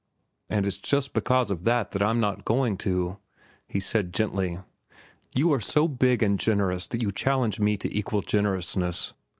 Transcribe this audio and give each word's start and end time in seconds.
"And 0.49 0.65
it's 0.65 0.77
just 0.77 1.13
because 1.13 1.51
of 1.51 1.63
that 1.65 1.91
that 1.91 2.01
I'm 2.01 2.19
not 2.19 2.43
going 2.43 2.75
to," 2.77 3.19
he 3.67 3.79
said 3.79 4.15
gently. 4.15 4.57
"You 5.35 5.53
are 5.53 5.61
so 5.61 5.87
big 5.87 6.23
and 6.23 6.39
generous 6.39 6.87
that 6.87 7.03
you 7.03 7.11
challenge 7.11 7.59
me 7.59 7.77
to 7.77 7.95
equal 7.95 8.21
generousness. 8.23 9.13